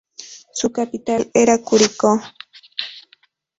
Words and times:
Su 0.51 0.71
capital 0.71 1.29
era 1.31 1.61
Curicó. 1.61 2.19